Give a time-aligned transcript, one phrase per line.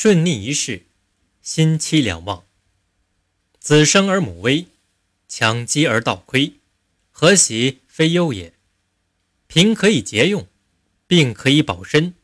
[0.00, 0.86] 顺逆一世，
[1.42, 2.44] 心期两旺。
[3.58, 4.66] 子生而母危，
[5.26, 6.52] 强饥而道亏，
[7.10, 8.54] 何喜非忧也？
[9.48, 10.46] 贫可以节用，
[11.08, 12.14] 病可以保身，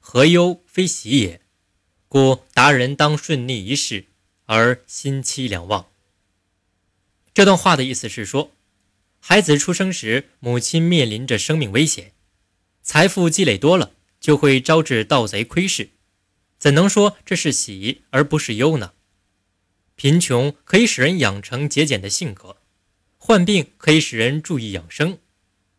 [0.00, 1.40] 何忧非喜也？
[2.08, 4.06] 故达人当顺逆一世，
[4.46, 5.86] 而心期两旺。
[7.32, 8.50] 这段话的意思是说，
[9.20, 12.10] 孩子出生时，母亲面临着生命危险，
[12.82, 15.90] 财富积累多了，就会招致盗贼窥视，
[16.60, 18.92] 怎能说这是喜而不是忧呢？
[19.96, 22.58] 贫穷可以使人养成节俭的性格，
[23.16, 25.18] 患病可以使人注意养生，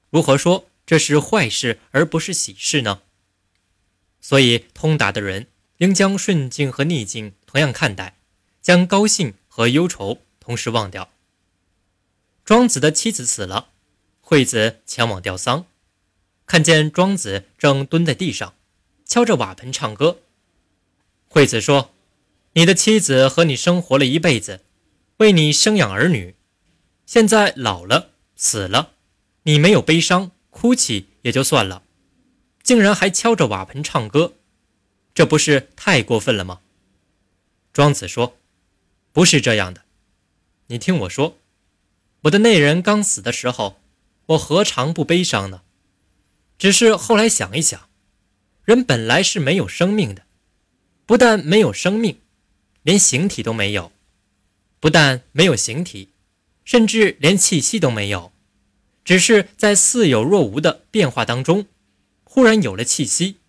[0.09, 3.03] 如何说这是坏事而不是喜事呢？
[4.19, 8.17] 所以，通达的人应将顺境和逆境同样看待，
[8.61, 11.11] 将高兴和忧愁同时忘掉。
[12.43, 13.69] 庄子的妻子死了，
[14.19, 15.67] 惠子前往吊丧，
[16.47, 18.55] 看见庄子正蹲在地上，
[19.05, 20.21] 敲着瓦盆唱歌。
[21.33, 21.93] 惠子说
[22.55, 24.65] ：“你的妻子和你生活了一辈子，
[25.19, 26.35] 为你生养儿女，
[27.05, 28.95] 现在老了死了，
[29.43, 31.83] 你没有悲伤哭泣也就算了，
[32.61, 34.33] 竟然还敲着瓦盆唱歌，
[35.13, 36.59] 这不是太过分了吗？”
[37.71, 38.35] 庄子说
[39.13, 39.83] ：“不是这样的，
[40.67, 41.37] 你听我说。”
[42.23, 43.79] 我的内人刚死的时候，
[44.25, 45.61] 我何尝不悲伤呢？
[46.57, 47.87] 只是后来想一想，
[48.65, 50.25] 人本来是没有生命的，
[51.11, 52.21] 不但没有生命，
[52.83, 53.91] 连形体都没有；
[54.79, 56.07] 不但没有形体，
[56.63, 58.31] 甚至连气息都没有。
[59.03, 61.65] 只是在似有若无的变化当中，
[62.23, 63.39] 忽然有了气息，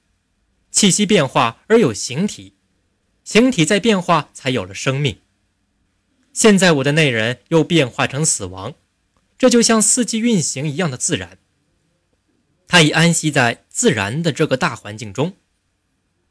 [0.72, 2.54] 气息变化而有形体，
[3.22, 5.18] 形体在变化才有了生命。
[6.32, 8.74] 现在我的内人又变化成死亡，
[9.38, 11.38] 这就像四季运行一样的自然。
[12.66, 15.36] 他已安息在自然的这个大环境中。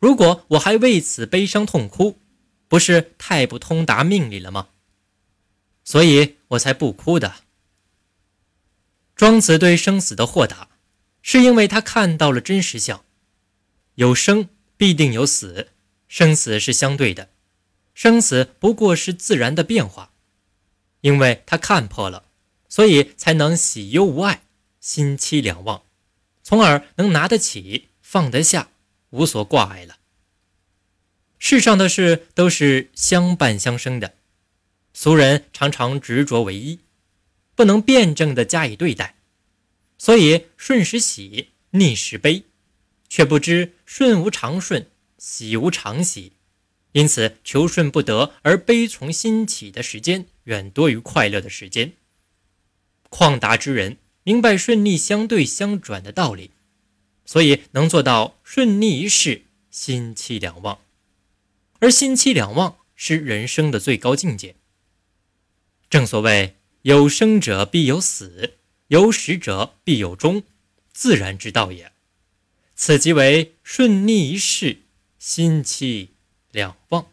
[0.01, 2.19] 如果我还为此悲伤痛哭，
[2.67, 4.69] 不是太不通达命理了吗？
[5.83, 7.35] 所以我才不哭的。
[9.15, 10.69] 庄子对生死的豁达，
[11.21, 13.05] 是因为他看到了真实相：
[13.93, 15.69] 有生必定有死，
[16.07, 17.29] 生死是相对的。
[17.93, 20.13] 生死不过是自然的变化，
[21.01, 22.23] 因为他看破了，
[22.67, 24.41] 所以才能喜忧无碍，
[24.79, 25.83] 心期两忘，
[26.41, 28.71] 从而能拿得起，放得下，
[29.11, 29.99] 无所挂碍了。
[31.39, 34.15] 世上的事都是相伴相生的，
[34.93, 36.79] 俗人常常执着唯一，
[37.55, 39.15] 不能辩证的加以对待，
[39.97, 42.43] 所以顺时喜，逆时悲，
[43.09, 46.33] 却不知顺无常顺，喜无常喜。
[46.91, 51.93] 因此，求顺不得而悲从心起的时间远多于快乐的时间。
[53.09, 56.51] 旷达之人明白顺逆相对相转的道理，
[57.25, 60.79] 所以能做到顺逆一世，心期两忘。
[61.79, 64.55] 而心期两忘是人生的最高境界。
[65.89, 68.55] 正所谓有生者必有死，
[68.87, 70.43] 有始者必有终，
[70.93, 71.91] 自然之道也。
[72.75, 74.83] 此即为顺逆一世，
[75.19, 76.09] 心期。
[76.51, 77.10] 两忘。